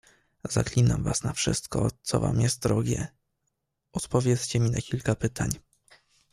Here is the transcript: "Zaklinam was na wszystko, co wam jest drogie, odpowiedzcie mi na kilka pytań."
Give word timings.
"Zaklinam 0.49 1.03
was 1.03 1.23
na 1.23 1.33
wszystko, 1.33 1.89
co 2.01 2.19
wam 2.19 2.41
jest 2.41 2.59
drogie, 2.61 3.07
odpowiedzcie 3.93 4.59
mi 4.59 4.71
na 4.71 4.81
kilka 4.81 5.15
pytań." 5.15 5.49